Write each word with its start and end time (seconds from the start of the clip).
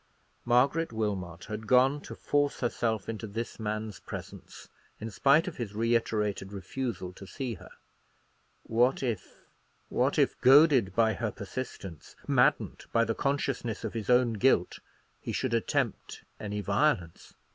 Margaret 0.45 0.91
Wilmot 0.91 1.45
had 1.45 1.67
gone 1.67 2.01
to 2.01 2.15
force 2.15 2.61
herself 2.61 3.07
into 3.07 3.27
this 3.27 3.59
man's 3.59 3.99
presence, 3.99 4.67
in 4.99 5.11
spite 5.11 5.47
of 5.47 5.57
his 5.57 5.75
reiterated 5.75 6.51
refusal 6.51 7.13
to 7.13 7.27
see 7.27 7.53
her. 7.53 7.69
What 8.63 9.03
if—what 9.03 10.17
if, 10.17 10.41
goaded 10.41 10.95
by 10.95 11.13
her 11.13 11.29
persistence, 11.29 12.15
maddened 12.27 12.85
by 12.91 13.03
the 13.05 13.13
consciousness 13.13 13.83
of 13.83 13.93
his 13.93 14.09
own 14.09 14.33
guilt, 14.33 14.79
he 15.21 15.31
should 15.31 15.53
attempt 15.53 16.23
any 16.39 16.61
violence. 16.61 17.35